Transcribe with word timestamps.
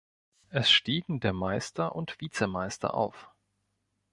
Es 0.49 0.71
stiegen 0.71 1.19
der 1.19 1.31
Meister 1.31 1.95
und 1.95 2.19
Vizemeister 2.19 2.95
auf. 2.95 3.29